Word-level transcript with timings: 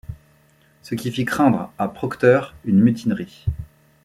Ce 0.81 0.95
qui 0.95 1.11
fit 1.11 1.25
craindre 1.25 1.71
à 1.77 1.87
Procter 1.87 2.41
une 2.65 2.79
mutinerie. 2.79 3.45